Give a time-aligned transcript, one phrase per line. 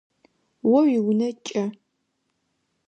[0.71, 1.63] О уиунэ кӏэ.